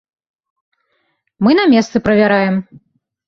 Мы 1.47 1.51
на 1.59 1.65
месцы 1.73 1.97
правяраем. 2.09 2.55